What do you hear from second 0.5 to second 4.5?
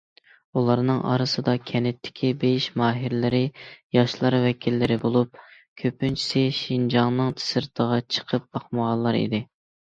ئۇلارنىڭ ئارىسىدا كەنتتىكى بېيىش ماھىرلىرى، ياشلار